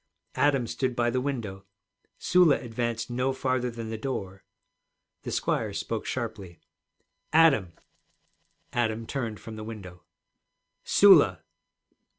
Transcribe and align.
Adam 0.33 0.65
stood 0.65 0.95
by 0.95 1.11
the 1.11 1.21
window; 1.21 1.63
Sula 2.17 2.55
advanced 2.59 3.11
no 3.11 3.31
farther 3.33 3.69
than 3.69 3.91
the 3.91 3.99
door. 3.99 4.43
The 5.21 5.31
squire 5.31 5.73
spoke 5.73 6.07
sharply. 6.07 6.59
'Adam!' 7.31 7.73
Adam 8.73 9.05
turned 9.05 9.39
from 9.39 9.57
the 9.57 9.63
window. 9.63 10.01
'Sula!' 10.83 11.43